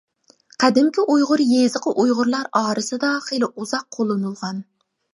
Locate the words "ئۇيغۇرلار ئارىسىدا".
2.05-3.15